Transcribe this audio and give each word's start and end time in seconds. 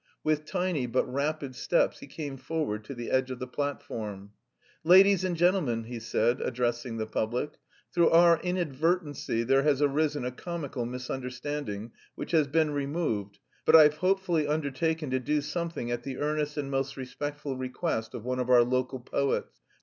With 0.23 0.45
tiny 0.45 0.87
but 0.87 1.05
rapid 1.05 1.53
steps 1.53 1.99
he 1.99 2.07
came 2.07 2.35
forward 2.35 2.83
to 2.85 2.95
the 2.95 3.11
edge 3.11 3.29
of 3.29 3.37
the 3.37 3.45
platform. 3.45 4.31
"Ladies 4.83 5.23
and 5.23 5.37
gentlemen," 5.37 5.83
he 5.83 5.99
said, 5.99 6.41
addressing 6.41 6.97
the 6.97 7.05
public, 7.05 7.59
"through 7.93 8.09
our 8.09 8.39
inadvertency 8.41 9.43
there 9.43 9.61
has 9.61 9.79
arisen 9.79 10.25
a 10.25 10.31
comical 10.31 10.87
misunderstanding 10.87 11.91
which 12.15 12.31
has 12.31 12.47
been 12.47 12.71
removed; 12.71 13.37
but 13.63 13.75
I've 13.75 13.97
hopefully 13.97 14.47
undertaken 14.47 15.11
to 15.11 15.19
do 15.19 15.39
something 15.39 15.91
at 15.91 16.01
the 16.01 16.17
earnest 16.17 16.57
and 16.57 16.71
most 16.71 16.97
respectful 16.97 17.55
request 17.55 18.15
of 18.15 18.25
one 18.25 18.39
of 18.39 18.49
our 18.49 18.63
local 18.63 18.99
poets. 19.01 19.59